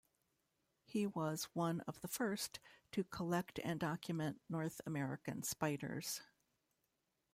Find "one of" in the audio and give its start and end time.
1.53-2.01